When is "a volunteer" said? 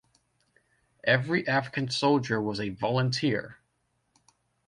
2.59-3.59